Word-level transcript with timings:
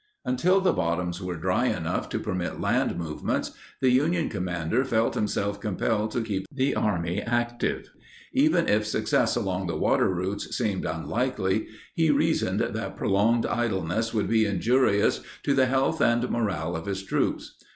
Until 0.25 0.61
the 0.61 0.73
bottoms 0.73 1.21
were 1.21 1.35
dry 1.37 1.67
enough 1.67 2.09
to 2.09 2.17
permit 2.19 2.59
land 2.59 2.97
movements, 2.97 3.51
the 3.81 3.91
Union 3.91 4.29
commander 4.29 4.83
felt 4.83 5.13
himself 5.13 5.59
compelled 5.61 6.09
to 6.13 6.23
keep 6.23 6.47
the 6.51 6.73
army 6.73 7.21
active. 7.21 7.91
Even 8.33 8.67
if 8.67 8.87
success 8.87 9.35
along 9.35 9.67
the 9.67 9.77
water 9.77 10.09
routes 10.09 10.57
seemed 10.57 10.85
unlikely, 10.85 11.67
he 11.93 12.09
reasoned 12.09 12.61
that 12.61 12.97
prolonged 12.97 13.45
idleness 13.45 14.11
would 14.11 14.27
be 14.27 14.43
injurious 14.47 15.21
to 15.43 15.53
the 15.53 15.67
health 15.67 16.01
and 16.01 16.27
morale 16.31 16.75
of 16.75 16.87
his 16.87 17.03
troops. 17.03 17.59